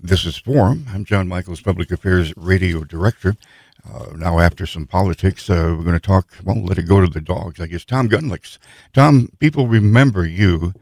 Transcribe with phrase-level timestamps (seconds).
[0.00, 0.86] This is Forum.
[0.94, 3.34] I'm Jon Michaels, Public Affairs Radio Director.
[3.84, 7.08] Uh, now, after some politics, uh, we're going to talk, well, let it go to
[7.08, 7.60] the dogs.
[7.60, 8.58] I guess Tom Gunlicks.
[8.92, 10.72] Tom, people remember you,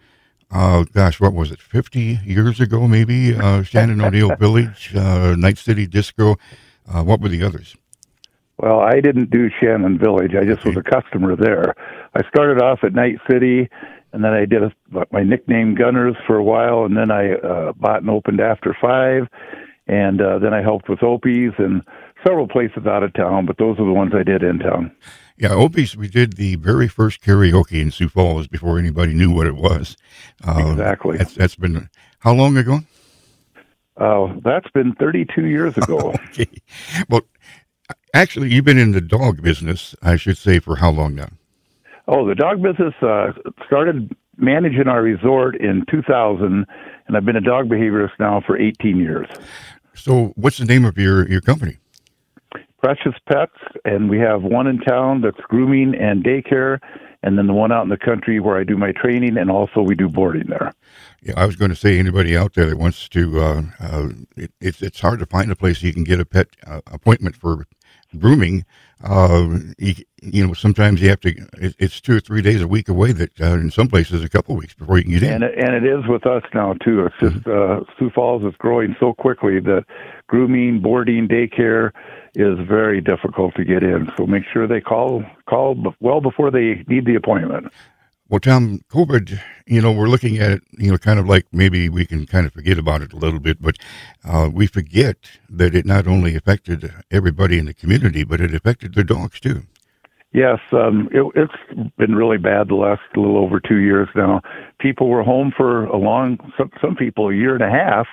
[0.50, 3.34] uh, gosh, what was it, 50 years ago, maybe?
[3.34, 6.37] Uh, Shannon O'Neill Village, uh, Night City Disco.
[6.87, 7.74] Uh, what were the others?
[8.58, 10.35] Well, I didn't do Shannon Village.
[10.35, 11.74] I just was a customer there.
[12.14, 13.71] I started off at Night City,
[14.17, 14.72] and then I did a,
[15.12, 19.28] my nickname Gunners for a while, and then I uh, bought and opened After Five,
[19.87, 21.82] and uh, then I helped with Opie's and
[22.27, 24.91] several places out of town, but those are the ones I did in town.
[25.36, 29.46] Yeah, Opie's, we did the very first karaoke in Sioux Falls before anybody knew what
[29.46, 29.98] it was.
[30.42, 31.19] Uh, exactly.
[31.19, 32.80] That's, that's been, how long ago?
[33.98, 36.14] Oh, that's been 32 years ago.
[36.30, 36.48] okay.
[37.10, 37.20] Well,
[38.16, 41.28] Actually, you've been in the dog business, I should say, for how long now?
[42.09, 43.33] Oh, the dog business uh,
[43.66, 46.66] started managing our resort in 2000,
[47.06, 49.27] and I've been a dog behaviorist now for 18 years.
[49.95, 51.78] So, what's the name of your, your company?
[52.78, 56.78] Precious Pets, and we have one in town that's grooming and daycare,
[57.22, 59.80] and then the one out in the country where I do my training, and also
[59.80, 60.73] we do boarding there.
[61.23, 64.52] Yeah, I was going to say anybody out there that wants to, uh, uh, it,
[64.61, 67.67] it's it's hard to find a place you can get a pet uh, appointment for
[68.18, 68.64] grooming,
[69.04, 71.34] uh, you, you, know, sometimes you have to.
[71.78, 73.12] it's two or three days a week away.
[73.12, 75.32] That uh, in some places a couple of weeks before you can get in.
[75.34, 77.06] And it, and it is with us now too.
[77.06, 77.82] It's just mm-hmm.
[77.82, 79.84] uh, Sioux Falls is growing so quickly that
[80.28, 81.92] grooming, boarding, daycare
[82.34, 84.10] is very difficult to get in.
[84.16, 87.72] So make sure they call call well before they need the appointment.
[88.28, 91.88] Well, Tom, COVID, you know, we're looking at it, you know, kind of like maybe
[91.88, 93.77] we can kind of forget about it a little bit, but
[94.24, 95.16] uh, we forget
[95.48, 99.62] that it not only affected everybody in the community, but it affected the dogs too.
[100.33, 104.42] Yes, um, it, it's been really bad the last little over two years now.
[104.80, 108.08] People were home for a long, some, some people a year and a half,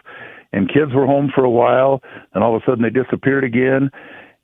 [0.51, 3.89] and kids were home for a while, and all of a sudden they disappeared again.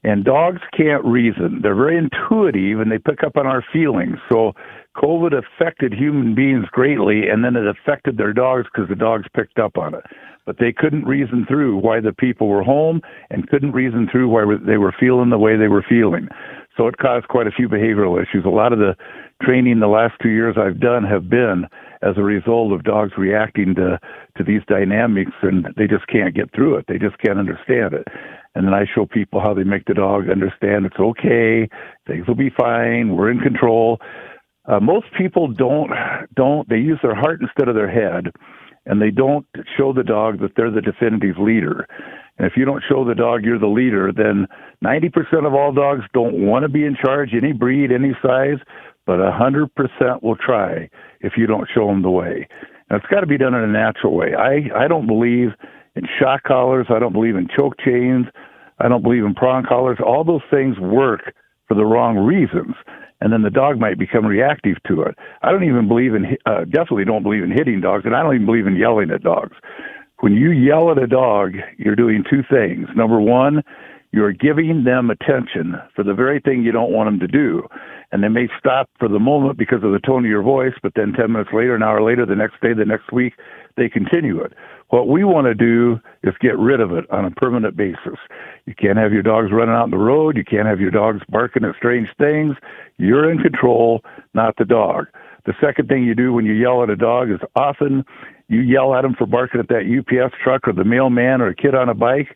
[0.03, 1.59] And dogs can't reason.
[1.61, 4.17] They're very intuitive and they pick up on our feelings.
[4.31, 4.53] So
[4.97, 9.59] COVID affected human beings greatly and then it affected their dogs because the dogs picked
[9.59, 10.03] up on it.
[10.45, 14.45] But they couldn't reason through why the people were home and couldn't reason through why
[14.65, 16.27] they were feeling the way they were feeling.
[16.75, 18.45] So it caused quite a few behavioral issues.
[18.45, 18.95] A lot of the
[19.43, 21.65] training the last two years I've done have been
[22.01, 23.99] as a result of dogs reacting to
[24.37, 26.85] to these dynamics and they just can't get through it.
[26.87, 28.07] They just can't understand it
[28.55, 31.69] and then I show people how they make the dog understand it's okay,
[32.07, 33.99] things will be fine, we're in control.
[34.69, 35.91] Uh, most people don't
[36.35, 38.31] don't they use their heart instead of their head,
[38.85, 39.45] and they don't
[39.77, 41.87] show the dog that they're the definitive leader.
[42.37, 44.47] And if you don't show the dog you're the leader, then
[44.83, 48.57] 90% of all dogs don't want to be in charge, any breed, any size,
[49.05, 52.47] but 100% will try if you don't show them the way.
[52.89, 54.33] And it's got to be done in a natural way.
[54.35, 55.49] I, I don't believe
[55.95, 56.87] in shock collars.
[56.89, 58.25] I don't believe in choke chains.
[58.79, 59.97] I don't believe in prong collars.
[60.03, 61.33] All those things work
[61.67, 62.75] for the wrong reasons.
[63.21, 65.15] And then the dog might become reactive to it.
[65.41, 68.35] I don't even believe in, uh, definitely don't believe in hitting dogs, and I don't
[68.35, 69.55] even believe in yelling at dogs.
[70.19, 72.87] When you yell at a dog, you're doing two things.
[72.95, 73.63] Number one,
[74.11, 77.67] you're giving them attention for the very thing you don't want them to do.
[78.11, 80.93] And they may stop for the moment because of the tone of your voice, but
[80.95, 83.33] then 10 minutes later, an hour later, the next day, the next week,
[83.77, 84.53] they continue it.
[84.89, 88.17] What we want to do is get rid of it on a permanent basis.
[88.65, 90.35] You can't have your dogs running out in the road.
[90.35, 92.55] You can't have your dogs barking at strange things.
[92.97, 94.01] You're in control,
[94.33, 95.05] not the dog.
[95.45, 98.03] The second thing you do when you yell at a dog is often
[98.47, 101.55] you yell at them for barking at that UPS truck or the mailman or a
[101.55, 102.35] kid on a bike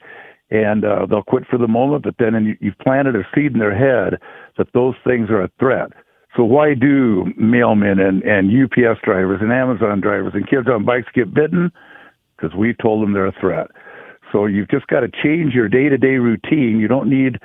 [0.53, 3.75] and uh, they'll quit for the moment, but then you've planted a seed in their
[3.75, 4.19] head
[4.57, 5.89] that those things are a threat.
[6.37, 11.07] So why do mailmen and, and UPS drivers and Amazon drivers and kids on bikes
[11.13, 11.71] get bitten?
[12.35, 13.67] Because we told them they're a threat.
[14.31, 16.79] So you've just got to change your day-to-day routine.
[16.79, 17.39] You don't need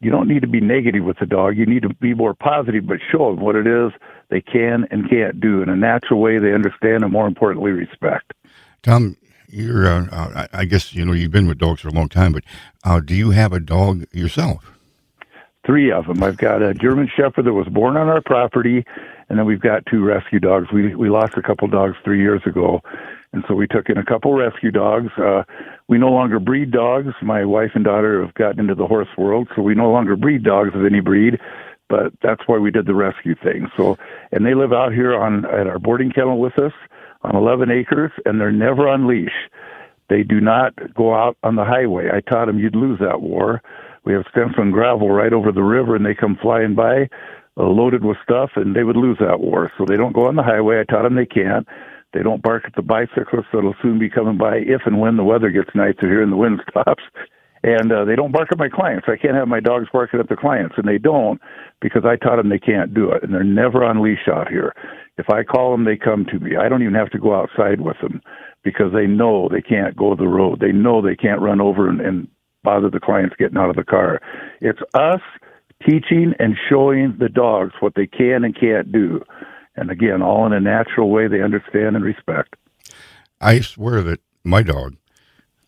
[0.00, 1.56] you don't need to be negative with the dog.
[1.56, 3.92] You need to be more positive, but show them what it is
[4.28, 8.32] they can and can't do in a natural way they understand and more importantly respect.
[8.82, 9.16] Tom,
[9.48, 12.32] you're, uh, uh, I guess, you know, you've been with dogs for a long time,
[12.32, 12.44] but
[12.84, 14.72] uh, do you have a dog yourself?
[15.64, 16.22] Three of them.
[16.22, 18.84] I've got a German Shepherd that was born on our property,
[19.28, 20.68] and then we've got two rescue dogs.
[20.72, 22.80] We we lost a couple dogs three years ago,
[23.32, 25.10] and so we took in a couple rescue dogs.
[25.18, 25.42] Uh,
[25.88, 27.12] we no longer breed dogs.
[27.22, 30.42] My wife and daughter have gotten into the horse world, so we no longer breed
[30.42, 31.38] dogs of any breed.
[31.88, 33.68] But that's why we did the rescue thing.
[33.76, 33.96] So,
[34.32, 36.72] and they live out here on at our boarding kennel with us
[37.22, 39.48] on 11 acres, and they're never on leash.
[40.08, 42.08] They do not go out on the highway.
[42.12, 43.62] I taught them you'd lose that war.
[44.04, 47.08] We have stencil gravel right over the river, and they come flying by
[47.58, 49.70] uh, loaded with stuff, and they would lose that war.
[49.76, 50.80] So they don't go on the highway.
[50.80, 51.66] I taught them they can't.
[52.12, 55.24] They don't bark at the bicyclists that'll soon be coming by if and when the
[55.24, 57.02] weather gets nice or here and the wind stops.
[57.62, 59.08] And uh, they don't bark at my clients.
[59.08, 61.40] I can't have my dogs barking at the clients, and they don't
[61.80, 64.72] because I taught them they can't do it, and they're never on leash out here.
[65.18, 66.52] If I call them, they come to me.
[66.56, 68.22] I don't even have to go outside with them
[68.62, 70.60] because they know they can't go the road.
[70.60, 72.28] They know they can't run over and, and
[72.62, 74.20] bother the clients getting out of the car.
[74.60, 75.20] It's us
[75.88, 79.20] teaching and showing the dogs what they can and can't do.
[79.78, 82.56] And again, all in a natural way they understand and respect.
[83.40, 84.96] I swear that my dog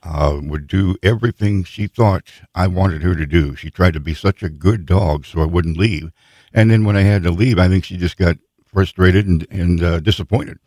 [0.03, 2.25] uh, would do everything she thought
[2.55, 3.55] I wanted her to do.
[3.55, 6.11] She tried to be such a good dog so I wouldn't leave.
[6.53, 9.83] And then when I had to leave, I think she just got frustrated and, and
[9.83, 10.59] uh, disappointed.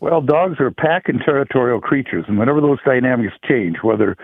[0.00, 4.16] Well, dogs are pack and territorial creatures, and whenever those dynamics change, whether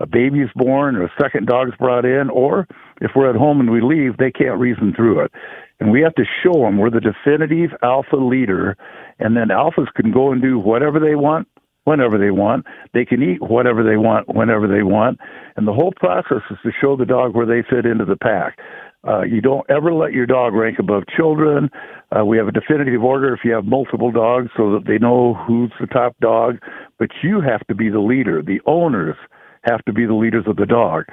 [0.00, 2.66] a baby is born or a second dog's brought in, or
[3.00, 5.32] if we're at home and we leave, they can't reason through it.
[5.80, 8.76] And we have to show them we're the definitive alpha leader,
[9.18, 11.46] and then alphas can go and do whatever they want,
[11.84, 12.66] whenever they want.
[12.94, 15.18] They can eat whatever they want, whenever they want.
[15.56, 18.58] And the whole process is to show the dog where they fit into the pack.
[19.06, 21.70] Uh, you don't ever let your dog rank above children.
[22.10, 25.34] Uh, we have a definitive order if you have multiple dogs so that they know
[25.46, 26.58] who's the top dog.
[26.98, 28.42] But you have to be the leader.
[28.42, 29.14] The owners
[29.62, 31.04] have to be the leaders of the dog.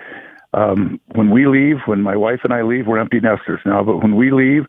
[0.56, 3.98] Um, when we leave, when my wife and I leave, we're empty nesters now, but
[3.98, 4.64] when we leave,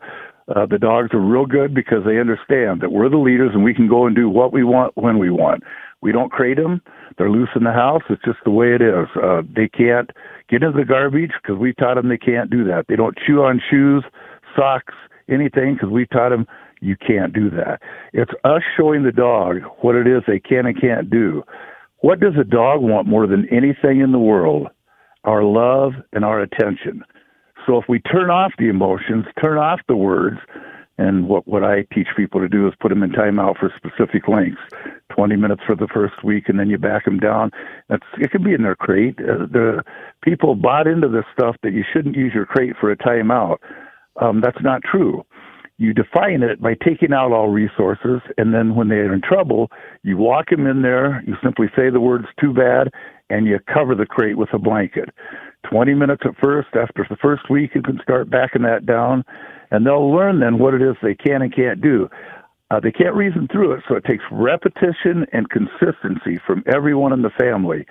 [0.54, 3.74] uh, the dogs are real good because they understand that we're the leaders and we
[3.74, 5.62] can go and do what we want when we want.
[6.02, 6.82] We don't crate them.
[7.18, 8.02] They're loose in the house.
[8.10, 9.06] It's just the way it is.
[9.20, 10.10] Uh, they can't
[10.48, 12.86] get into the garbage because we taught them they can't do that.
[12.88, 14.04] They don't chew on shoes,
[14.56, 14.94] socks,
[15.28, 16.46] anything because we taught them
[16.80, 17.80] you can't do that.
[18.12, 21.42] It's us showing the dog what it is they can and can't do.
[22.00, 24.68] What does a dog want more than anything in the world?
[25.26, 27.02] Our love and our attention.
[27.66, 30.38] So if we turn off the emotions, turn off the words,
[30.98, 34.28] and what, what I teach people to do is put them in timeout for specific
[34.28, 34.60] lengths,
[35.14, 37.50] 20 minutes for the first week, and then you back them down.
[37.88, 39.18] That's, it can be in their crate.
[39.18, 39.82] Uh, the
[40.22, 43.58] people bought into this stuff that you shouldn't use your crate for a timeout.
[44.22, 45.22] Um, that's not true.
[45.78, 49.70] You define it by taking out all resources, and then when they're in trouble,
[50.02, 52.88] you walk them in there, you simply say the words too bad,
[53.30, 55.10] and you cover the crate with a blanket.
[55.70, 56.68] 20 minutes at first.
[56.74, 59.24] After the first week, you can start backing that down
[59.70, 62.08] and they'll learn then what it is they can and can't do.
[62.70, 67.22] Uh, they can't reason through it, so it takes repetition and consistency from everyone in
[67.22, 67.86] the family.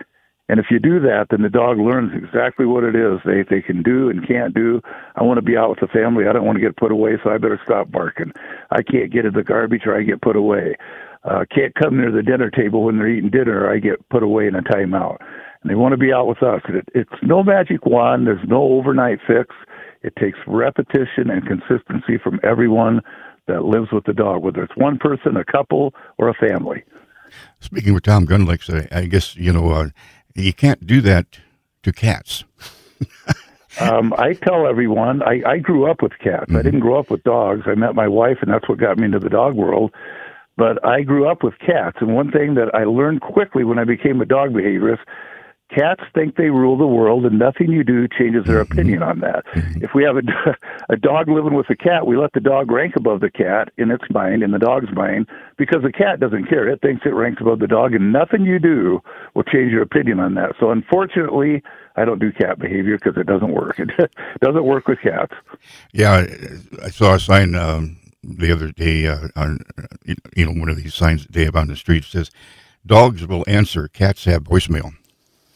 [0.48, 3.62] And if you do that, then the dog learns exactly what it is they they
[3.62, 4.80] can do and can't do.
[5.16, 6.28] I want to be out with the family.
[6.28, 8.32] I don't want to get put away, so I better stop barking.
[8.70, 10.76] I can't get in the garbage, or I get put away.
[11.26, 14.48] Uh, can't come near the dinner table when they're eating dinner, I get put away
[14.48, 15.18] in a timeout.
[15.62, 16.62] And they want to be out with us.
[16.70, 18.28] It, it's no magic wand.
[18.28, 19.56] There's no overnight fix.
[20.04, 23.02] It takes repetition and consistency from everyone
[23.48, 26.84] that lives with the dog, whether it's one person, a couple, or a family.
[27.60, 29.90] Speaking with Tom Gunlicks, I, I guess you know uh,
[30.36, 31.40] you can't do that
[31.84, 32.44] to cats.
[33.80, 36.46] um, I tell everyone I, I grew up with cats.
[36.46, 36.58] Mm-hmm.
[36.58, 37.64] I didn't grow up with dogs.
[37.66, 39.92] I met my wife, and that's what got me into the dog world.
[40.58, 43.84] But I grew up with cats, and one thing that I learned quickly when I
[43.84, 45.00] became a dog behaviorist
[45.74, 48.72] Cats think they rule the world, and nothing you do changes their mm-hmm.
[48.72, 49.44] opinion on that.
[49.56, 49.84] Mm-hmm.
[49.84, 50.22] If we have a,
[50.94, 53.90] a dog living with a cat, we let the dog rank above the cat in
[53.90, 56.70] its mind, in the dog's mind, because the cat doesn't care.
[56.70, 59.02] It thinks it ranks above the dog, and nothing you do
[59.34, 60.52] will change your opinion on that.
[60.60, 61.64] So, unfortunately,
[61.96, 63.80] I don't do cat behavior because it doesn't work.
[63.98, 65.34] It doesn't work with cats.
[65.94, 66.26] Yeah,
[66.84, 69.60] I saw a sign um, the other day uh, on,
[70.36, 72.32] you know, one of these signs that they have on the street says,
[72.86, 74.94] "Dogs will answer, cats have voicemail."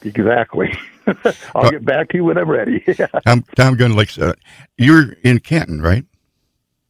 [0.04, 0.78] Exactly.
[1.56, 2.80] I'll uh, get back to you when I'm ready.
[3.26, 4.34] Tom, Tom Gunlicks, uh,
[4.78, 6.06] you're in Canton, right?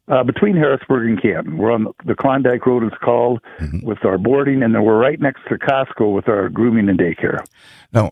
[0.08, 1.58] Uh, between Harrisburg and Canton.
[1.58, 3.86] We're on the Klondike Road, it's called, mm-hmm.
[3.86, 7.46] with our boarding, and then we're right next to Costco with our grooming and daycare.
[7.94, 8.10] Now,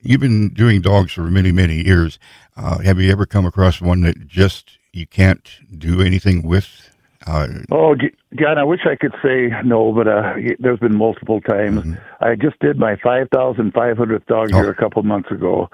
[0.00, 2.18] you've been doing dogs for many, many years.
[2.56, 6.90] Uh, have you ever come across one that just you can't do anything with?
[7.26, 7.94] Uh, oh,
[8.38, 11.80] Jon, I wish I could say no, but uh, there's been multiple times.
[11.80, 11.94] Mm-hmm.
[12.24, 14.56] I just did my 5,500th dog oh.
[14.56, 15.68] here a couple months ago,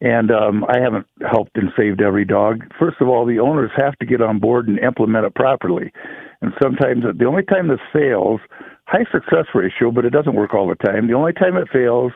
[0.00, 2.62] and um, I haven't helped and saved every dog.
[2.78, 5.92] First of all, the owners have to get on board and implement it properly.
[6.40, 8.40] And sometimes the only time this fails,
[8.86, 11.08] high success ratio, but it doesn't work all the time.
[11.08, 12.12] The only time it fails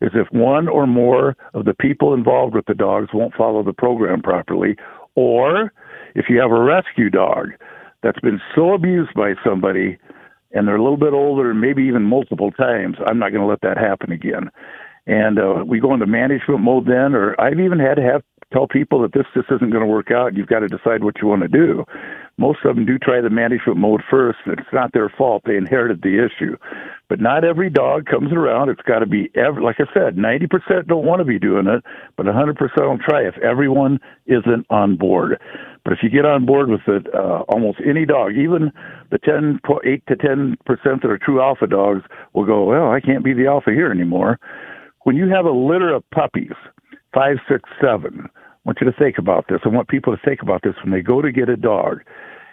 [0.00, 3.72] is if one or more of the people involved with the dogs won't follow the
[3.72, 4.76] program properly,
[5.14, 5.72] or
[6.14, 7.48] if you have a rescue dog
[8.02, 9.98] that's been so abused by somebody
[10.52, 13.60] and they're a little bit older maybe even multiple times, I'm not going to let
[13.62, 14.50] that happen again.
[15.06, 18.66] And uh, we go into management mode then, or I've even had to have tell
[18.66, 20.36] people that this just isn't going to work out.
[20.36, 21.84] You've got to decide what you want to do.
[22.36, 24.38] Most of them do try the management mode first.
[24.46, 25.42] It's not their fault.
[25.44, 26.56] They inherited the issue.
[27.08, 28.70] But not every dog comes around.
[28.70, 31.84] It's got to be, every, like I said, 90% don't want to be doing it,
[32.16, 35.38] but 100% will try if everyone isn't on board.
[35.84, 38.72] But if you get on board with it, uh, almost any dog, even
[39.10, 42.02] the 10, 8 to 10% that are true alpha dogs
[42.32, 44.38] will go, well, I can't be the alpha here anymore.
[45.02, 46.52] When you have a litter of puppies,
[47.12, 48.28] five, six, seven,
[48.64, 49.60] want you to think about this.
[49.64, 52.00] I want people to think about this when they go to get a dog.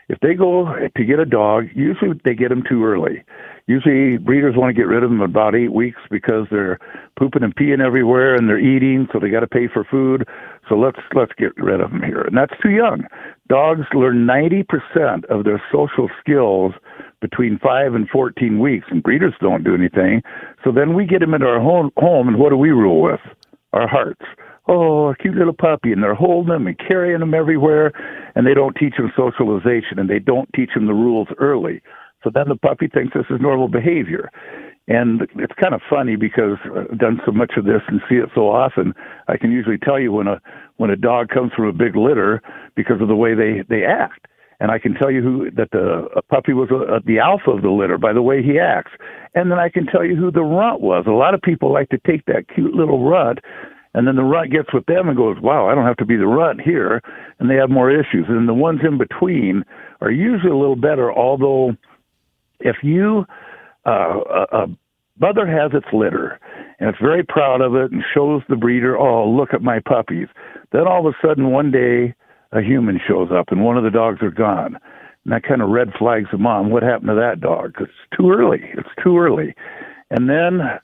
[0.09, 3.23] If they go to get a dog, usually they get them too early.
[3.67, 6.79] Usually breeders want to get rid of them about eight weeks because they're
[7.19, 10.25] pooping and peeing everywhere and they're eating, so they got to pay for food.
[10.69, 13.03] So let's let's get rid of them here, and that's too young.
[13.49, 16.73] Dogs learn 90% of their social skills
[17.19, 20.21] between five and 14 weeks, and breeders don't do anything.
[20.63, 23.21] So then we get them into our home, home and what do we rule with?
[23.73, 24.23] Our hearts
[24.67, 27.91] oh, a cute little puppy, and they're holding them and carrying them everywhere,
[28.35, 31.81] and they don't teach them socialization and they don't teach them the rules early.
[32.23, 34.29] So then the puppy thinks this is normal behavior.
[34.87, 38.29] And it's kind of funny because I've done so much of this and see it
[38.33, 38.93] so often.
[39.27, 40.41] I can usually tell you when a
[40.77, 42.41] when a dog comes from a big litter
[42.75, 44.27] because of the way they they act.
[44.59, 47.51] And I can tell you who that the a puppy was a, a, the alpha
[47.51, 48.91] of the litter by the way he acts.
[49.35, 51.03] And then I can tell you who the runt was.
[51.05, 53.39] A lot of people like to take that cute little runt
[53.97, 56.17] and then the runt gets with them and goes, "Wow, I don't have to be
[56.17, 57.01] the runt here,"
[57.39, 58.25] and they have more issues.
[58.29, 59.65] And the ones in between
[60.01, 61.11] are usually a little better.
[61.11, 61.75] Although,
[62.59, 63.25] if you
[63.87, 64.67] uh, a, a
[65.19, 66.39] mother has its litter
[66.79, 70.27] and it's very proud of it and shows the breeder, "Oh, look at my puppies,"
[70.71, 72.13] then all of a sudden one day
[72.51, 74.77] a human shows up and one of the dogs are gone.
[75.23, 76.69] And that kind of red flags the mom.
[76.69, 77.73] What happened to that dog?
[77.73, 78.61] Because it's too early.
[78.77, 79.55] It's too early.
[80.11, 80.81] And then a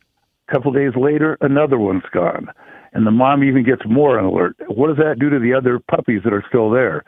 [0.51, 2.49] couple days later, another one's gone
[2.93, 4.55] and the mom even gets more on alert.
[4.67, 7.03] What does that do to the other puppies that are still there?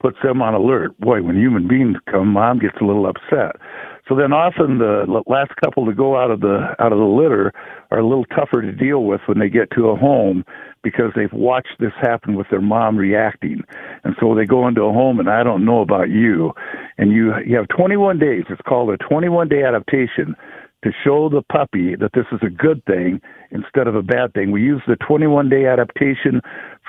[0.00, 0.98] Puts them on alert.
[0.98, 3.56] Boy, when human beings come, mom gets a little upset.
[4.08, 7.52] So then often the last couple to go out of the out of the litter
[7.92, 10.44] are a little tougher to deal with when they get to a home
[10.82, 13.62] because they've watched this happen with their mom reacting.
[14.02, 16.52] And so they go into a home and I don't know about you
[16.98, 18.44] and you you have 21 days.
[18.50, 20.34] It's called a 21 day adaptation
[20.84, 23.20] to show the puppy that this is a good thing
[23.50, 24.50] instead of a bad thing.
[24.50, 26.40] We use the 21 day adaptation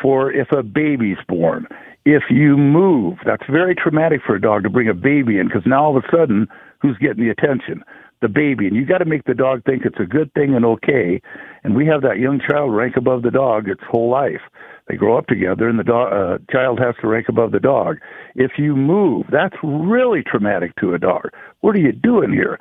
[0.02, 1.68] for if a baby's born.
[2.06, 5.64] If you move, that's very traumatic for a dog to bring a baby in because
[5.66, 6.48] now all of a sudden,
[6.82, 7.84] who's getting the attention?
[8.22, 8.68] The baby.
[8.68, 11.22] And you got to make the dog think it's a good thing and okay.
[11.64, 14.42] And we have that young child rank above the dog its whole life.
[14.88, 17.98] They grow up together, and the dog, uh, child has to rank above the dog.
[18.36, 21.30] If you move, that's really traumatic to a dog.
[21.62, 22.60] What are you doing here?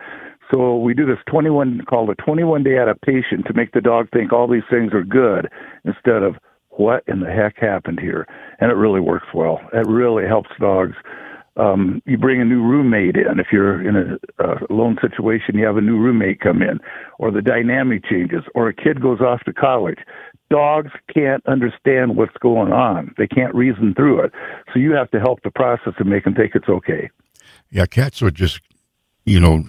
[0.50, 4.32] So we do this 21 called a 21 day adaptation to make the dog think
[4.32, 5.48] all these things are good
[5.84, 6.36] instead of
[6.70, 8.26] what in the heck happened here.
[8.58, 9.60] And it really works well.
[9.72, 10.96] It really helps dogs.
[11.56, 13.38] Um, you bring a new roommate in.
[13.38, 16.78] If you're in a, a lone situation, you have a new roommate come in,
[17.18, 19.98] or the dynamic changes, or a kid goes off to college.
[20.48, 23.14] Dogs can't understand what's going on.
[23.18, 24.32] They can't reason through it.
[24.72, 27.10] So you have to help the process and make them think it's okay.
[27.70, 28.60] Yeah, cats would just
[29.24, 29.64] you know,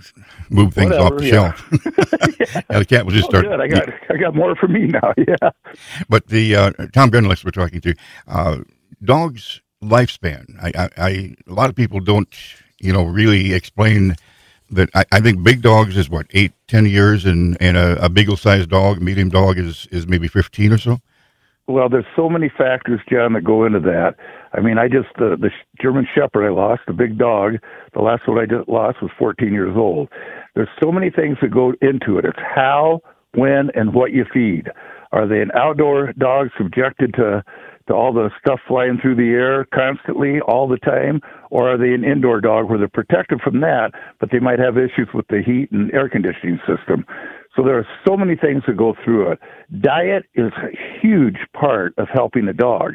[0.50, 1.32] move things Whatever, off the yeah.
[1.32, 1.68] shelf.
[2.70, 3.46] yeah, the cat will just oh, start.
[3.46, 3.62] Good.
[3.62, 5.14] I got I got more for me now.
[5.28, 5.52] Yeah.
[6.10, 7.96] But the uh, Tom Gunlicks we're talking to,
[8.28, 8.58] uh,
[9.04, 10.46] dogs' lifespan.
[10.62, 12.28] I, I, I, a lot of people don't,
[12.80, 14.16] you know, really explain
[14.72, 14.90] that.
[14.96, 18.70] I, I think big dogs is what eight, ten years, and and a, a beagle-sized
[18.70, 21.00] dog, medium dog is is maybe fifteen or so.
[21.68, 24.16] Well, there's so many factors, Jon, that go into that.
[24.54, 25.50] I mean, I just the the
[25.82, 27.54] German Shepherd I lost, the big dog.
[27.94, 30.10] The last one I just lost was 14 years old.
[30.56, 32.26] There's so many things that go into it.
[32.26, 33.02] It's how,
[33.34, 34.70] when, and what you feed.
[35.12, 37.44] Are they an outdoor dog subjected to
[37.88, 41.94] to all the stuff flying through the air constantly all the time or are they
[41.94, 43.90] an indoor dog where they're protected from that
[44.20, 47.04] but they might have issues with the heat and air conditioning system
[47.56, 49.40] so there are so many things that go through it.
[49.82, 52.94] Diet is a huge part of helping a dog.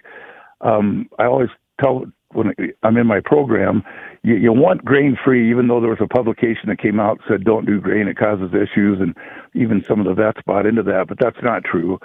[0.60, 3.82] Um, I always tell when I'm in my program,
[4.22, 7.44] you, you want grain free, even though there was a publication that came out said
[7.44, 9.14] don't do grain, it causes issues, and
[9.54, 11.98] even some of the vets bought into that, but that's not true.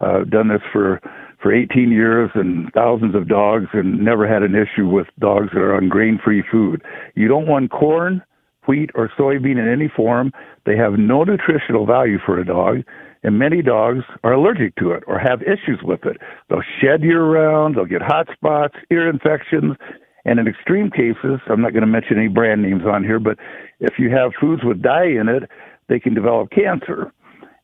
[0.00, 1.00] Uh, I've done this for
[1.40, 5.60] for 18 years and thousands of dogs, and never had an issue with dogs that
[5.60, 6.82] are on grain free food.
[7.14, 8.22] You don't want corn
[8.68, 10.30] wheat, or soybean in any form.
[10.66, 12.84] They have no nutritional value for a dog,
[13.22, 16.18] and many dogs are allergic to it or have issues with it.
[16.48, 19.76] They'll shed year round, they'll get hot spots, ear infections,
[20.24, 23.38] and in extreme cases, I'm not going to mention any brand names on here, but
[23.80, 25.44] if you have foods with dye in it,
[25.88, 27.12] they can develop cancer.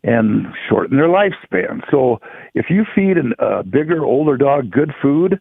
[0.02, 1.80] and shorten their lifespan.
[1.90, 2.20] So
[2.54, 5.40] if you feed a uh, bigger, older dog good food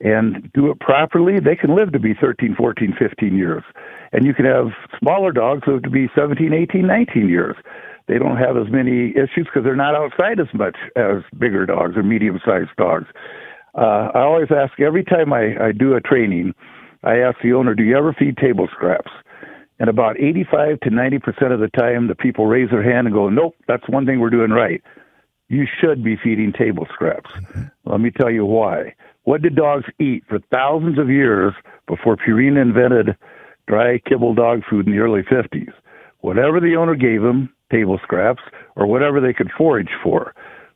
[0.00, 3.62] and do it properly, they can live to be 13, 14, 15 years.
[4.12, 4.66] And you can have
[4.98, 7.56] smaller dogs live to be 17, 18, 19 years.
[8.08, 11.96] They don't have as many issues because they're not outside as much as bigger dogs
[11.96, 13.06] or medium sized dogs.
[13.74, 16.54] Uh, I always ask every time I, I do a training,
[17.04, 19.10] I ask the owner, do you ever feed table scraps?
[19.78, 23.28] And about 85 to 90% of the time, the people raise their hand and go,
[23.28, 24.82] nope, that's one thing we're doing right.
[25.48, 27.30] You should be feeding table scraps.
[27.30, 27.90] Mm-hmm.
[27.90, 28.94] Let me tell you why.
[29.24, 31.52] What did dogs eat for thousands of years
[31.86, 33.16] before Purina invented
[33.66, 35.72] dry kibble dog food in the early 50s?
[36.20, 38.42] Whatever the owner gave them, table scraps,
[38.76, 40.34] or whatever they could forage for.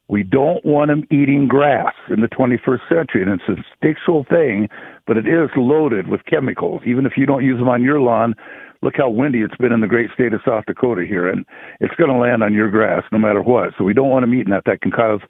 [0.08, 4.68] We don't want them eating grass in the 21st century, and it's an instinctual thing,
[5.06, 6.82] but it is loaded with chemicals.
[6.86, 8.34] Even if you don't use them on your lawn,
[8.82, 11.44] look how windy it's been in the great state of South Dakota here, and
[11.80, 13.70] it's going to land on your grass no matter what.
[13.76, 14.62] So we don't want them eating that.
[14.66, 15.20] That can cause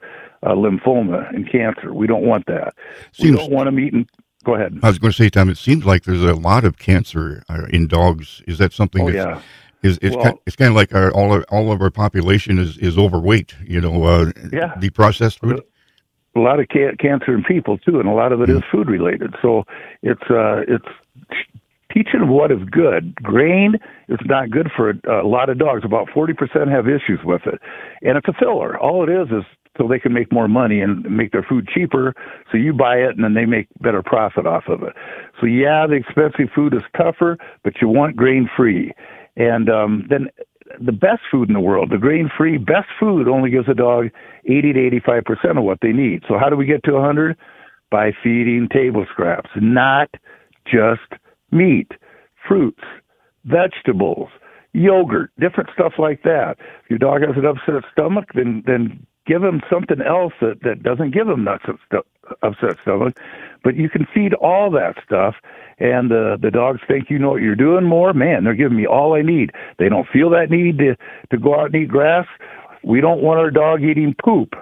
[0.43, 1.91] uh, lymphoma and cancer.
[1.91, 2.75] We don't want that.
[3.13, 4.07] Seems, we don't want them eating.
[4.43, 4.79] Go ahead.
[4.83, 5.49] I was going to say, Tom.
[5.49, 8.43] It seems like there's a lot of cancer uh, in dogs.
[8.47, 9.01] Is that something?
[9.01, 9.41] Oh, yeah.
[9.83, 12.57] Is it's, well, kind, it's kind of like our, all of, all of our population
[12.57, 13.53] is, is overweight.
[13.63, 15.63] You know, uh, yeah, the processed food.
[16.35, 18.57] A lot of ca- cancer in people too, and a lot of it mm.
[18.57, 19.35] is food related.
[19.41, 19.63] So
[20.01, 20.85] it's uh, it's
[21.93, 23.15] teaching them what is good.
[23.15, 23.75] Grain
[24.09, 25.83] is not good for a, a lot of dogs.
[25.85, 27.61] About forty percent have issues with it,
[28.01, 28.77] and it's a filler.
[28.79, 29.45] All it is is
[29.77, 32.15] so they can make more money and make their food cheaper.
[32.51, 34.93] So you buy it and then they make better profit off of it.
[35.39, 38.91] So yeah, the expensive food is tougher, but you want grain free.
[39.37, 40.27] And um, then
[40.83, 44.07] the best food in the world, the grain free best food, only gives a dog
[44.45, 46.23] 80 to 85 percent of what they need.
[46.27, 47.37] So how do we get to 100?
[47.89, 50.09] By feeding table scraps, not
[50.65, 51.93] just meat,
[52.45, 52.83] fruits,
[53.45, 54.27] vegetables,
[54.73, 56.57] yogurt, different stuff like that.
[56.83, 60.83] If your dog has an upset stomach, then then give him something else that that
[60.83, 61.61] doesn't give him that
[62.41, 63.17] upset stomach.
[63.67, 65.35] But you can feed all that stuff,
[65.77, 68.13] and the the dogs think you know what you're doing more.
[68.13, 69.51] Man, they're giving me all I need.
[69.77, 70.95] They don't feel that need to
[71.31, 72.25] to go out and eat grass.
[72.81, 74.53] We don't want our dog eating poop.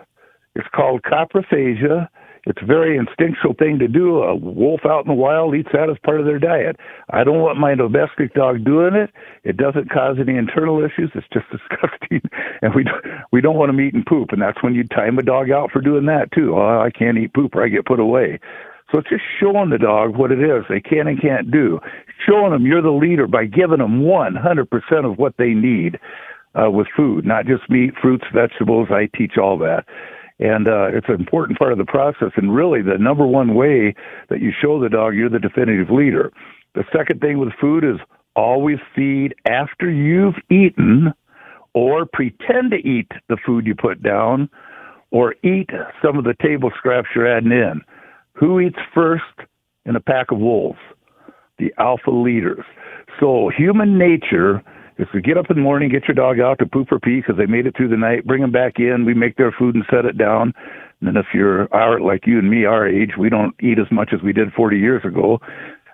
[0.55, 2.09] It's called coprophagia.
[2.47, 4.24] It's a very instinctual thing to do.
[4.24, 6.77] A wolf out in the wild eats that as part of their diet.
[7.12, 9.12] I don't want my domestic dog doing it.
[9.43, 11.12] It doesn't cause any internal issues.
[11.13, 12.27] It's just disgusting,
[12.63, 14.32] and we don't, we don't want them eating poop.
[14.32, 16.56] And that's when you time a dog out for doing that too.
[16.58, 18.39] Oh, I can't eat poop, or I get put away.
[18.91, 21.80] So it's just showing the dog what it is they can and can't do.
[22.28, 26.00] Showing them you're the leader by giving them 100% of what they need
[26.56, 28.89] uh, with food, not just meat, fruits, vegetables.
[28.91, 29.86] I teach all that.
[30.39, 33.95] And uh, it's an important part of the process, and really the number one way
[34.30, 36.32] that you show the dog you're the definitive leader.
[36.74, 38.00] The second thing with food is
[38.36, 41.13] always feed after you've eaten
[41.74, 44.50] or pretend to eat the food you put down
[45.12, 45.69] or eat
[46.04, 47.82] some of the table scraps you're adding in.
[48.36, 49.24] Who eats first
[49.86, 50.80] in a pack of wolves?
[51.58, 52.65] The alpha leaders.
[53.19, 54.62] So human nature
[54.98, 57.17] is to get up in the morning, get your dog out to poop or pee
[57.17, 59.76] because they made it through the night, bring them back in, we make their food
[59.76, 60.54] and set it down.
[61.00, 63.89] And then if you're our like you and me, our age, we don't eat as
[63.91, 65.39] much as we did 40 years ago.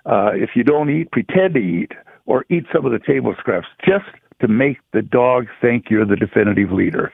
[0.04, 1.92] Uh, if you don't eat, pretend to eat
[2.26, 4.04] or eat some of the table scraps just
[4.40, 7.12] to make the dog think you're the definitive leader.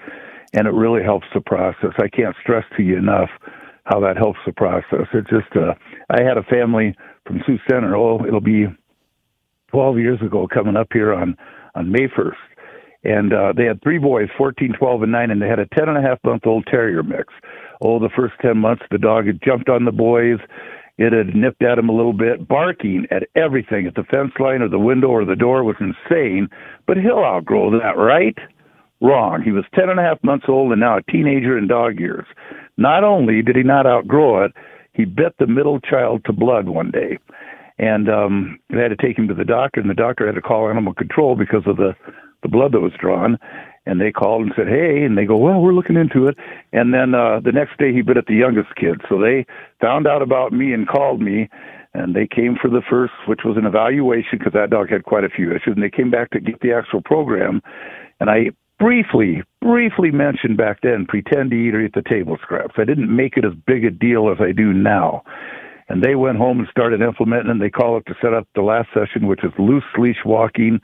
[0.54, 1.92] And it really helps the process.
[1.98, 3.28] I can't stress to you enough
[3.88, 5.06] how that helps the process.
[5.14, 5.74] It just, uh,
[6.10, 6.94] I had a family
[7.26, 7.96] from Sioux Center.
[7.96, 8.66] Oh, it'll be
[9.70, 11.36] 12 years ago coming up here on,
[11.74, 12.36] on May 1st.
[13.04, 15.88] And, uh, they had three boys, 14, 12, and 9, and they had a 10
[15.88, 17.32] and a half month old terrier mix.
[17.80, 20.38] Oh, the first 10 months, the dog had jumped on the boys.
[20.98, 24.62] It had nipped at him a little bit, barking at everything at the fence line
[24.62, 26.48] or the window or the door was insane.
[26.86, 28.36] But he'll outgrow that, right?
[29.00, 29.42] Wrong.
[29.42, 32.26] He was ten and a half months old and now a teenager in dog years.
[32.78, 34.52] Not only did he not outgrow it,
[34.92, 37.18] he bit the middle child to blood one day.
[37.78, 40.40] And um they had to take him to the doctor and the doctor had to
[40.40, 41.94] call animal control because of the
[42.42, 43.36] the blood that was drawn
[43.84, 46.36] and they called and said, "Hey," and they go, "Well, we're looking into it."
[46.72, 49.00] And then uh the next day he bit at the youngest kid.
[49.08, 49.44] So they
[49.80, 51.48] found out about me and called me
[51.94, 55.24] and they came for the first which was an evaluation because that dog had quite
[55.24, 57.60] a few issues and they came back to get the actual program
[58.20, 62.74] and I briefly, briefly mentioned back then pretend to eat or eat the table scraps.
[62.78, 65.22] I didn't make it as big a deal as I do now.
[65.88, 68.60] And they went home and started implementing, and they call it to set up the
[68.60, 70.80] last session, which is loose leash walking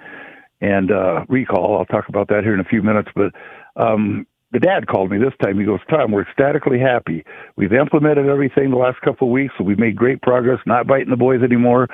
[0.61, 1.77] and uh, recall.
[1.77, 3.11] I'll talk about that here in a few minutes.
[3.15, 3.33] But
[3.77, 5.59] um, the dad called me this time.
[5.59, 7.23] He goes, Tom, we're ecstatically happy.
[7.57, 11.11] We've implemented everything the last couple of weeks, so we've made great progress, not biting
[11.11, 11.89] the boys anymore.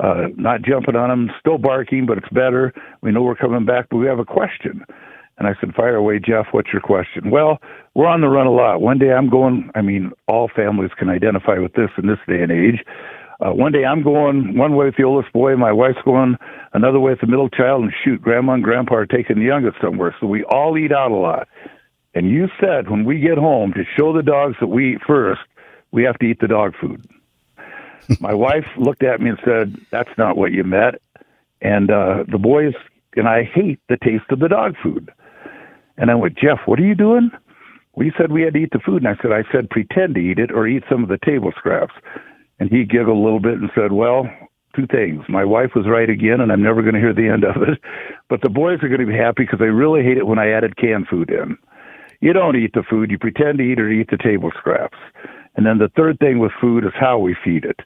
[0.00, 2.72] Uh, not jumping on them, still barking, but it's better.
[3.02, 4.82] We know we're coming back, but we have a question.
[5.40, 6.48] And I said, Fire away, Jeff.
[6.52, 7.30] What's your question?
[7.30, 7.58] Well,
[7.94, 8.82] we're on the run a lot.
[8.82, 12.42] One day I'm going, I mean, all families can identify with this in this day
[12.42, 12.84] and age.
[13.40, 16.36] Uh, one day I'm going one way with the oldest boy, my wife's going
[16.74, 19.78] another way with the middle child, and shoot, grandma and grandpa are taking the youngest
[19.80, 20.14] somewhere.
[20.20, 21.48] So we all eat out a lot.
[22.14, 25.40] And you said when we get home to show the dogs that we eat first,
[25.90, 27.02] we have to eat the dog food.
[28.20, 30.96] my wife looked at me and said, That's not what you meant.
[31.62, 32.74] And uh, the boys
[33.16, 35.10] and I hate the taste of the dog food.
[36.00, 37.30] And I went, Jeff, what are you doing?
[37.94, 39.04] We said we had to eat the food.
[39.04, 41.52] And I said, I said, pretend to eat it or eat some of the table
[41.56, 41.92] scraps.
[42.58, 44.24] And he giggled a little bit and said, Well,
[44.74, 45.22] two things.
[45.28, 47.78] My wife was right again, and I'm never going to hear the end of it.
[48.30, 50.52] But the boys are going to be happy because they really hate it when I
[50.52, 51.58] added canned food in.
[52.20, 54.98] You don't eat the food, you pretend to eat or eat the table scraps.
[55.56, 57.80] And then the third thing with food is how we feed it.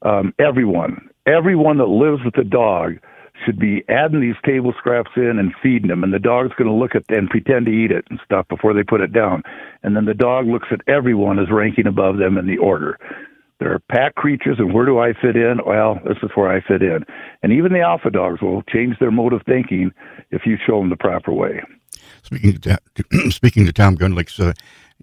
[0.00, 2.94] Um, everyone, everyone that lives with a dog
[3.44, 6.74] should be adding these table scraps in and feeding them, and the dog's going to
[6.74, 9.42] look at and pretend to eat it and stuff before they put it down.
[9.82, 12.98] And then the dog looks at everyone as ranking above them in the order.
[13.58, 15.60] They're pack creatures, and where do I fit in?
[15.66, 17.04] Well, this is where I fit in.
[17.42, 19.92] And even the alpha dogs will change their mode of thinking
[20.30, 21.62] if you show them the proper way.
[22.22, 22.78] Speaking to,
[23.30, 24.54] speaking to Tom Gunlicks, uh,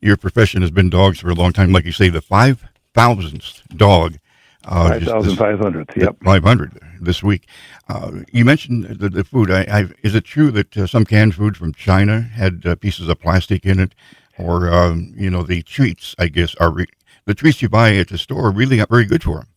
[0.01, 1.71] your profession has been dogs for a long time.
[1.71, 4.17] Like you say, the five thousandth dog.
[4.65, 5.95] Uh, five thousand five hundredth.
[5.95, 7.47] Yep, five hundred this week.
[7.87, 9.51] Uh, you mentioned the, the food.
[9.51, 13.07] I, I, is it true that uh, some canned food from China had uh, pieces
[13.07, 13.93] of plastic in it,
[14.37, 16.15] or um, you know the treats?
[16.17, 16.87] I guess are re-
[17.25, 19.47] the treats you buy at the store really not very good for them.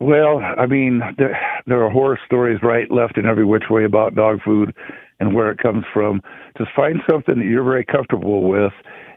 [0.00, 4.16] Well, I mean, there, there are horror stories right, left, and every which way about
[4.16, 4.74] dog food
[5.20, 6.20] and where it comes from.
[6.58, 8.72] Just find something that you're very comfortable with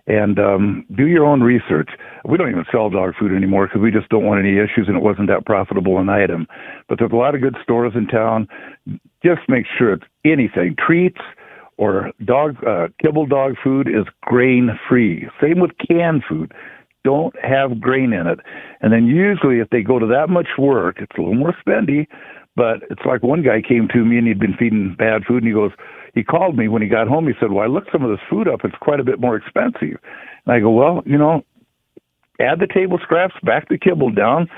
[0.07, 1.89] and um, do your own research.
[2.25, 4.95] We don't even sell dog food anymore because we just don't want any issues and
[4.95, 6.47] it wasn't that profitable an item.
[6.87, 8.47] But there's a lot of good stores in town.
[9.23, 11.21] Just make sure it's anything treats
[11.77, 15.27] or dog uh, kibble dog food is grain free.
[15.41, 16.53] Same with canned food
[17.05, 18.39] don't have grain in it.
[18.81, 22.07] And then usually, if they go to that much work, it's a little more spendy.
[22.55, 25.47] But it's like one guy came to me and he'd been feeding bad food, and
[25.47, 25.71] he goes,
[26.15, 27.27] he called me when he got home.
[27.27, 28.61] He said, "Well, I looked some of this food up.
[28.63, 29.99] It's quite a bit more expensive."
[30.45, 31.43] And I go, "Well, you know,
[32.39, 34.49] add the table scraps, back the kibble down."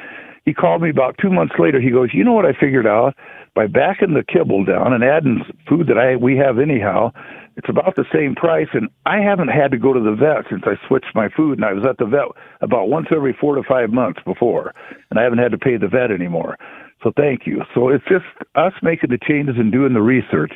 [0.46, 1.82] He called me about two months later.
[1.82, 3.16] He goes, "You know what I figured out?
[3.56, 7.12] By backing the kibble down and adding food that I we have anyhow,
[7.58, 10.64] it's about the same price, and I haven't had to go to the vet since
[10.68, 11.58] I switched my food.
[11.58, 12.28] And I was at the vet
[12.62, 14.76] about once every four to five months before,
[15.10, 16.56] and I haven't had to pay the vet anymore.
[17.04, 17.62] So thank you.
[17.74, 20.54] So it's just us making the changes and doing the research.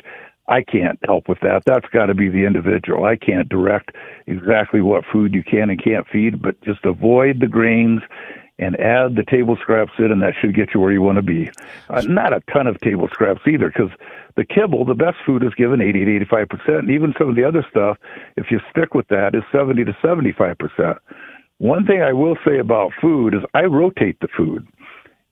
[0.48, 1.62] I can't help with that.
[1.64, 3.04] That's got to be the individual.
[3.04, 3.92] I can't direct
[4.26, 8.02] exactly what food you can and can't feed, but just avoid the grains
[8.58, 11.22] and add the table scraps in, and that should get you where you want to
[11.22, 11.50] be.
[11.88, 13.90] Uh, not a ton of table scraps either, because
[14.36, 17.36] the kibble, the best food is given 80 to 85 percent, and even some of
[17.36, 17.96] the other stuff,
[18.36, 20.98] if you stick with that, is 70 to 75 percent.
[21.58, 24.66] One thing I will say about food is I rotate the food.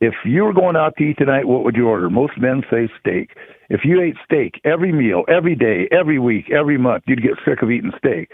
[0.00, 2.08] If you were going out to eat tonight, what would you order?
[2.08, 3.36] Most men say steak.
[3.68, 7.60] If you ate steak every meal, every day, every week, every month, you'd get sick
[7.60, 8.30] of eating steak.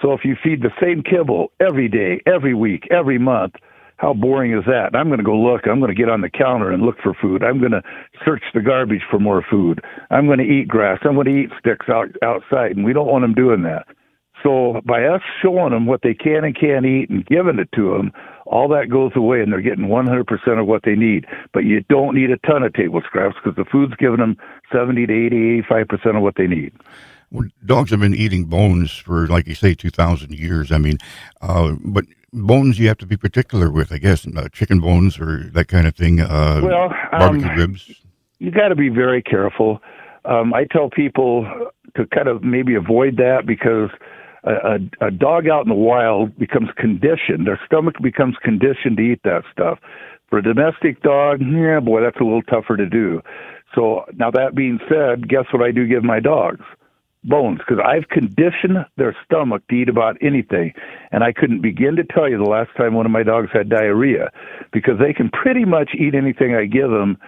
[0.00, 3.54] So if you feed the same kibble every day, every week, every month,
[3.96, 4.94] how boring is that?
[4.94, 5.66] I'm going to go look.
[5.66, 7.42] I'm going to get on the counter and look for food.
[7.42, 7.82] I'm going to
[8.24, 9.80] search the garbage for more food.
[10.10, 11.00] I'm going to eat grass.
[11.02, 13.84] I'm going to eat sticks out, outside, and we don't want them doing that.
[14.42, 17.92] So by us showing them what they can and can't eat and giving it to
[17.94, 18.12] them,
[18.50, 21.24] all that goes away, and they're getting 100% of what they need.
[21.54, 24.36] But you don't need a ton of table scraps because the food's giving them
[24.72, 26.72] 70 to 80, 85% of what they need.
[27.30, 30.72] Well, dogs have been eating bones for, like you say, 2,000 years.
[30.72, 30.98] I mean,
[31.40, 35.44] uh, but bones you have to be particular with, I guess, uh, chicken bones or
[35.52, 36.20] that kind of thing.
[36.20, 38.02] Uh, well, barbecue um, ribs.
[38.40, 39.80] You got to be very careful.
[40.24, 43.90] Um, I tell people to kind of maybe avoid that because
[44.44, 47.46] a, a, a dog out in the wild becomes conditioned.
[47.46, 49.78] Their stomach becomes conditioned to eat that stuff.
[50.28, 53.20] For a domestic dog, yeah, boy, that's a little tougher to do.
[53.74, 56.64] So now that being said, guess what I do give my dogs?
[57.24, 60.72] bones because I've conditioned their stomach to eat about anything.
[61.12, 63.68] And I couldn't begin to tell you the last time one of my dogs had
[63.68, 64.30] diarrhea
[64.72, 67.18] because they can pretty much eat anything I give them.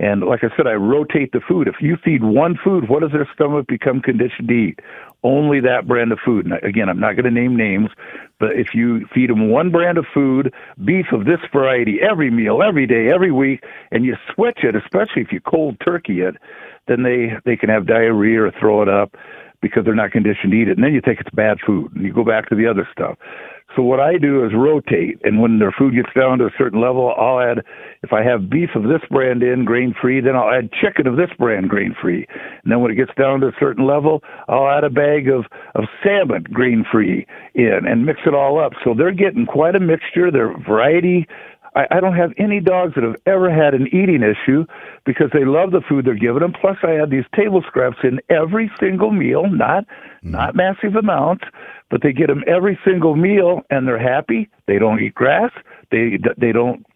[0.00, 1.68] And like I said, I rotate the food.
[1.68, 4.80] If you feed one food, what does their stomach become conditioned to eat?
[5.22, 6.46] Only that brand of food.
[6.46, 7.90] And again, I'm not going to name names,
[8.38, 12.62] but if you feed them one brand of food, beef of this variety, every meal,
[12.62, 16.36] every day, every week, and you switch it, especially if you cold turkey it,
[16.88, 19.14] then they they can have diarrhea or throw it up
[19.60, 20.78] because they're not conditioned to eat it.
[20.78, 23.18] And then you think it's bad food and you go back to the other stuff.
[23.76, 26.80] So what I do is rotate, and when their food gets down to a certain
[26.80, 27.64] level, I'll add.
[28.02, 31.16] If I have beef of this brand in grain free, then I'll add chicken of
[31.16, 32.26] this brand grain free.
[32.64, 35.44] And then when it gets down to a certain level, I'll add a bag of
[35.74, 38.72] of salmon grain free in and mix it all up.
[38.84, 40.30] So they're getting quite a mixture.
[40.30, 41.26] Their variety
[41.74, 44.64] I, I don't have any dogs that have ever had an eating issue
[45.04, 46.52] because they love the food they're giving them.
[46.60, 49.84] Plus, I add these table scraps in every single meal, not.
[50.22, 51.44] Not massive amounts,
[51.90, 54.48] but they get them every single meal, and they're happy.
[54.66, 55.50] They don't eat grass.
[55.90, 56.86] They they don't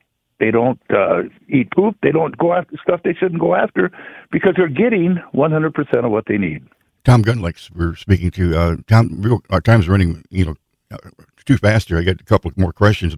[0.41, 1.97] they don't uh, eat poop.
[2.03, 3.91] They don't go after stuff they shouldn't go after
[4.31, 6.63] because they're getting 100% of what they need.
[7.05, 8.57] Tom Gunlicks, we're speaking to.
[8.57, 10.55] Uh, Tom, real, our time's running, you know,
[10.91, 10.97] uh,
[11.45, 11.99] too fast here.
[11.99, 13.15] I got a couple more questions.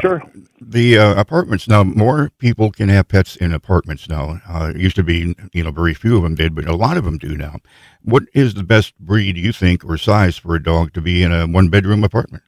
[0.00, 0.22] Sure.
[0.22, 0.28] Uh,
[0.60, 4.40] the uh, apartments now, more people can have pets in apartments now.
[4.48, 6.96] Uh, it used to be, you know, very few of them did, but a lot
[6.96, 7.58] of them do now.
[8.02, 11.32] What is the best breed you think or size for a dog to be in
[11.32, 12.42] a one bedroom apartment?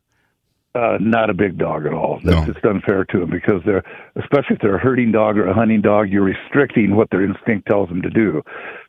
[0.74, 2.20] Uh, not a big dog at all.
[2.22, 2.52] That's no.
[2.52, 3.82] just unfair to them because they're,
[4.16, 7.66] especially if they're a herding dog or a hunting dog, you're restricting what their instinct
[7.66, 8.42] tells them to do.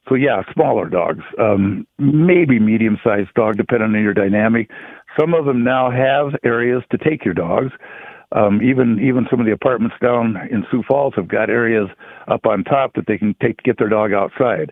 [0.08, 4.70] So yeah, smaller dogs, um, maybe medium-sized dog, depending on your dynamic.
[5.18, 7.72] Some of them now have areas to take your dogs.
[8.32, 11.88] Um, even even some of the apartments down in Sioux Falls have got areas
[12.28, 14.72] up on top that they can take to get their dog outside.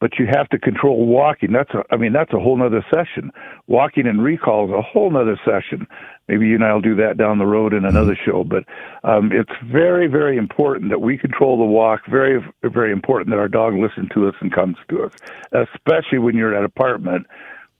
[0.00, 1.52] But you have to control walking.
[1.52, 3.30] That's a, I mean that's a whole nother session.
[3.66, 5.86] Walking and recall is a whole nother session.
[6.28, 8.42] Maybe you and I'll do that down the road in another show.
[8.42, 8.64] But
[9.06, 12.00] um, it's very very important that we control the walk.
[12.10, 15.12] Very very important that our dog listens to us and comes to us,
[15.52, 17.26] especially when you're at an apartment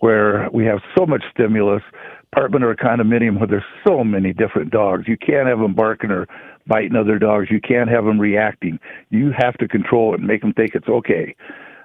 [0.05, 1.83] where we have so much stimulus,
[2.31, 5.05] apartment or a condominium where there's so many different dogs.
[5.09, 6.27] You can't have them barking or
[6.67, 7.47] biting other dogs.
[7.51, 8.79] You can't have them reacting.
[9.09, 11.35] You have to control it and make them think it's okay.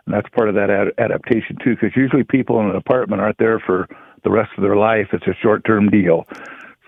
[0.05, 3.37] And that's part of that ad- adaptation too, because usually people in an apartment aren't
[3.37, 3.87] there for
[4.25, 5.07] the rest of their life.
[5.13, 6.25] It's a short-term deal.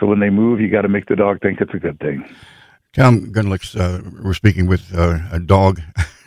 [0.02, 2.26] So when they move, you got to make the dog think it's a good thing.
[2.92, 5.80] Tom Gunlicks, uh, we're speaking with uh, a dog.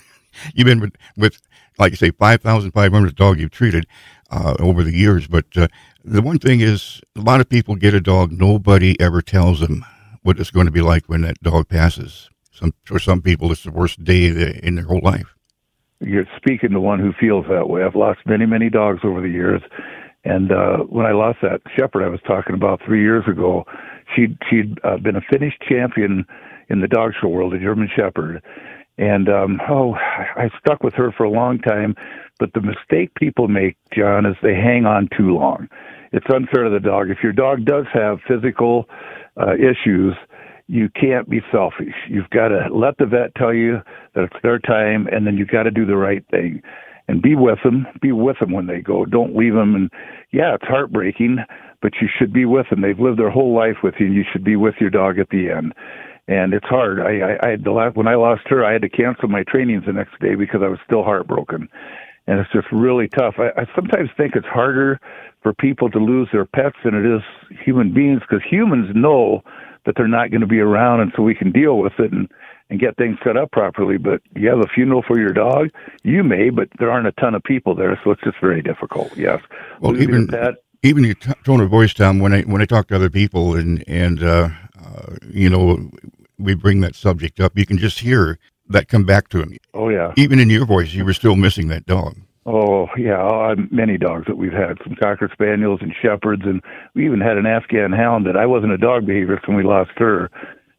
[0.55, 1.43] You've been with, with,
[1.79, 3.87] like you say, 5,500 dog you've treated
[4.31, 5.27] uh, over the years.
[5.27, 5.69] But uh,
[6.05, 8.33] the one thing is, a lot of people get a dog.
[8.33, 9.85] Nobody ever tells them
[10.23, 12.31] what it's going to be like when that dog passes.
[12.53, 14.27] Some for some people, it's the worst day
[14.63, 15.35] in their whole life.
[16.01, 17.83] You're speaking to one who feels that way.
[17.83, 19.63] I've lost many, many dogs over the years,
[20.25, 23.65] and uh, when I lost that shepherd I was talking about three years ago,
[24.15, 26.25] she'd she'd uh, been a Finnish champion
[26.69, 28.43] in the dog show world, a German Shepherd,
[28.99, 31.95] and um, oh, I stuck with her for a long time.
[32.39, 35.69] But the mistake people make, Jon, is they hang on too long.
[36.13, 37.11] It's unfair to the dog.
[37.11, 38.89] If your dog does have physical
[39.41, 40.15] uh, issues,
[40.67, 41.95] you can't be selfish.
[42.09, 43.81] You've got to let the vet tell you
[44.15, 46.63] that it's their time, and then you've got to do the right thing
[47.07, 47.87] and be with them.
[48.01, 49.05] Be with them when they go.
[49.05, 49.75] Don't leave them.
[49.75, 49.91] And
[50.33, 51.39] yeah, it's heartbreaking,
[51.83, 52.81] but you should be with them.
[52.81, 55.29] They've lived their whole life with you, and you should be with your dog at
[55.31, 55.75] the end
[56.29, 57.01] and it's hard.
[57.01, 59.43] I, I, I had the last, when I lost her, I had to cancel my
[59.45, 61.69] trainings the next day because I was still heartbroken,
[62.27, 63.35] and it's just really tough.
[63.39, 65.01] I, I sometimes think it's harder
[65.43, 67.23] for people to lose their pets than it is
[67.65, 69.43] human beings because humans know
[69.85, 72.29] that they're not going to be around, and so we can deal with it and
[72.71, 73.99] and get things set up properly.
[73.99, 75.69] But you have a funeral for your dog,
[76.03, 79.15] you may, but there aren't a ton of people there, so it's just very difficult.
[79.17, 79.41] Yes.
[79.81, 80.57] Well, even that.
[80.83, 82.19] Even your tone of voice, Tom.
[82.19, 84.51] When I when I talk to other people and and uh,
[84.85, 85.91] uh, you know,
[86.39, 89.57] we bring that subject up, you can just hear that come back to him.
[89.75, 90.13] Oh yeah.
[90.17, 92.17] Even in your voice, you were still missing that dog.
[92.47, 96.61] Oh yeah, uh, many dogs that we've had, some cocker spaniels and shepherds, and
[96.95, 99.93] we even had an Afghan hound that I wasn't a dog behaviorist when we lost
[99.97, 100.31] her,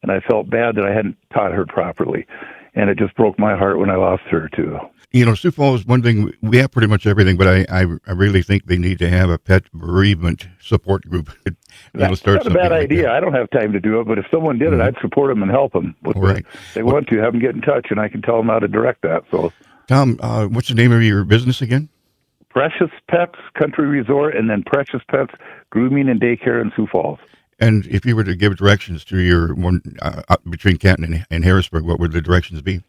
[0.03, 2.27] and I felt bad that I hadn't taught her properly,
[2.75, 4.79] and it just broke my heart when I lost her too
[5.15, 8.11] you know, Sioux Falls, one thing, we have pretty much everything, but I, I, I
[8.11, 11.31] really think they need to have a pet bereavement support group.
[11.93, 13.03] That'll start That's not a bad like idea.
[13.03, 13.11] That.
[13.13, 14.81] I don't have time to do it, but if someone did mm-hmm.
[14.81, 15.95] it, I'd support them and help them.
[16.03, 16.45] With right.
[16.73, 18.59] They well, want to have them get in touch, and I can tell them how
[18.59, 19.23] to direct that.
[19.31, 19.53] So,
[19.87, 21.87] Tom, uh, what's the name of your business again?
[22.49, 25.31] Precious Pets Country Resort, and then Precious Pets
[25.69, 27.19] Grooming and Daycare in Sioux Falls.
[27.59, 31.25] And if you were to give directions to your one uh, uh between Canton and,
[31.29, 32.81] and Harrisburg, what would the directions be?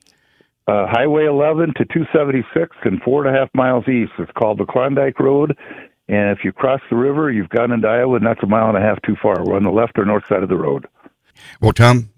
[0.69, 4.13] uh, Highway 11 to 276 and four and a half miles east.
[4.19, 5.57] It's called the Klondike Road.
[6.09, 8.77] And if you cross the river, you've gone into Iowa, and that's a mile and
[8.77, 9.45] a half too far.
[9.45, 10.87] We're on the left or north side of the road.
[11.61, 12.11] Well, Tom,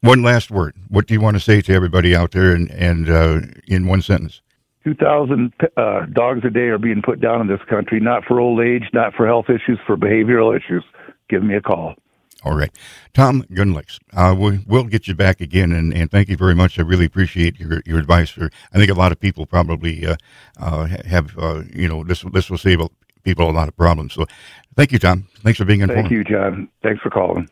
[0.00, 0.74] one last word.
[0.88, 4.02] What do you want to say to everybody out there and, and uh, in one
[4.02, 4.40] sentence?
[4.84, 8.60] 2,000 uh, dogs a day are being put down in this country, not for old
[8.60, 10.84] age, not for health issues, for behavioral issues.
[11.30, 11.94] Give me a call.
[12.42, 12.70] All right.
[13.12, 16.78] Tom Gunlicks, uh, we, will get you back again, and, and thank you very much.
[16.78, 18.30] I really appreciate your, your advice.
[18.30, 20.16] For I think a lot of people probably uh,
[20.58, 22.80] uh, have, uh, you know, this this will save
[23.24, 24.14] people a lot of problems.
[24.14, 24.26] So
[24.74, 25.28] thank you, Tom.
[25.42, 26.08] Thanks for being informed.
[26.08, 26.68] Thank you, Jon.
[26.82, 27.48] Thanks for calling.